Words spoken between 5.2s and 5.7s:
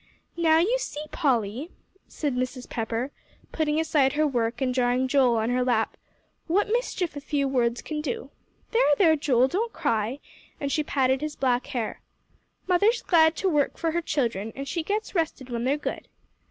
on her